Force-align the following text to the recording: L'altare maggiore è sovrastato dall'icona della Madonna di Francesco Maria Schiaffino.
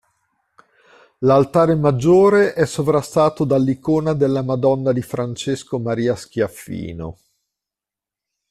L'altare 1.19 1.75
maggiore 1.75 2.55
è 2.55 2.65
sovrastato 2.65 3.43
dall'icona 3.43 4.13
della 4.13 4.41
Madonna 4.41 4.91
di 4.93 5.03
Francesco 5.03 5.77
Maria 5.77 6.15
Schiaffino. 6.15 7.17